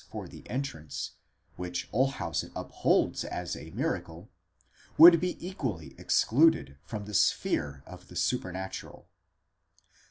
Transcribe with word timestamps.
for 0.09 0.27
the 0.27 0.49
entrance, 0.49 1.11
which 1.57 1.87
Olshausen 1.93 2.51
upholds 2.55 3.23
as 3.23 3.55
a 3.55 3.69
miracle, 3.69 4.31
would 4.97 5.19
be 5.21 5.37
equally 5.47 5.93
excluded 5.99 6.79
from 6.83 7.05
the 7.05 7.13
sphere 7.13 7.83
of 7.85 8.07
the 8.07 8.15
supernatural. 8.15 9.07